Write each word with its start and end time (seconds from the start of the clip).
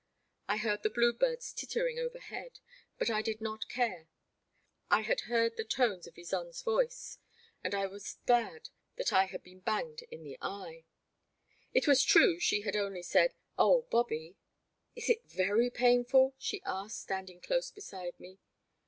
I 0.47 0.57
heard 0.57 0.81
the 0.81 0.89
blue 0.89 1.13
birds 1.13 1.53
tittering 1.53 1.99
over 1.99 2.17
head, 2.17 2.57
but 2.97 3.11
I 3.11 3.21
did 3.21 3.39
not 3.39 3.69
care; 3.69 4.07
I 4.89 5.01
had 5.01 5.21
heard 5.29 5.55
the 5.57 5.63
tones 5.63 6.07
of 6.07 6.15
Ysonde' 6.17 6.49
s 6.49 6.63
voice, 6.63 7.19
and 7.63 7.75
I 7.75 7.85
was 7.85 8.17
glad 8.25 8.69
that 8.95 9.13
I 9.13 9.25
had 9.25 9.43
been 9.43 9.59
banged 9.59 10.01
in 10.09 10.23
the 10.23 10.31
The 10.31 10.37
Black 10.39 10.49
Water. 10.49 10.59
135 10.63 10.83
eye. 10.83 10.85
It 11.77 11.87
was 11.87 12.03
true 12.03 12.39
she 12.39 12.61
had 12.61 12.75
only 12.75 13.03
said, 13.03 13.35
0h, 13.59 13.91
Bobby!'' 13.91 14.37
Is 14.95 15.07
it 15.07 15.25
very 15.29 15.69
painful?'* 15.69 16.33
she 16.39 16.63
asked, 16.65 16.99
standing 16.99 17.39
close 17.39 17.69
beside 17.69 18.19
me. 18.19 18.39